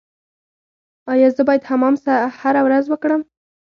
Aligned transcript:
ایا 1.11 1.29
زه 1.35 1.41
باید 1.47 1.67
حمام 1.69 1.95
هره 2.41 2.61
ورځ 2.65 2.85
وکړم؟ 2.89 3.21